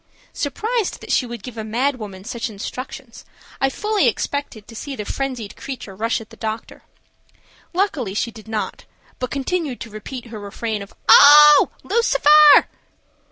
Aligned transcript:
Surprised 0.33 0.99
that 0.99 1.11
she 1.11 1.27
would 1.27 1.43
give 1.43 1.59
a 1.59 1.63
mad 1.63 1.97
woman 1.97 2.23
such 2.23 2.49
instructions, 2.49 3.23
I 3.61 3.69
fully 3.69 4.07
expected 4.07 4.67
to 4.67 4.75
see 4.75 4.95
the 4.95 5.05
frenzied 5.05 5.55
creature 5.55 5.95
rush 5.95 6.19
at 6.19 6.31
the 6.31 6.37
doctor. 6.37 6.81
Luckily 7.71 8.15
she 8.15 8.31
did 8.31 8.47
not, 8.47 8.85
but 9.19 9.29
commenced 9.29 9.79
to 9.83 9.91
repeat 9.91 10.25
her 10.33 10.39
refrain 10.39 10.81
of 10.81 10.95
"Oh, 11.07 11.69
Lucifer." 11.83 12.67